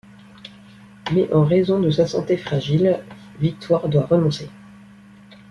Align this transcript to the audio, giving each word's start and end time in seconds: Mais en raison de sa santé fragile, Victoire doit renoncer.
Mais 1.13 1.31
en 1.31 1.43
raison 1.45 1.79
de 1.79 1.91
sa 1.91 2.07
santé 2.07 2.35
fragile, 2.35 3.03
Victoire 3.39 3.87
doit 3.87 4.07
renoncer. 4.07 4.49